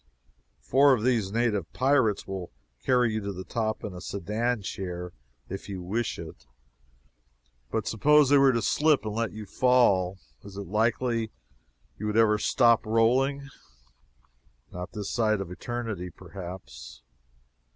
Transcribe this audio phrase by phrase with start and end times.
[0.61, 2.49] Four of these native pirates will
[2.83, 5.13] carry you to the top in a sedan chair,
[5.47, 6.47] if you wish it,
[7.69, 11.31] but suppose they were to slip and let you fall, is it likely that
[11.99, 13.47] you would ever stop rolling?
[14.71, 17.03] Not this side of eternity, perhaps.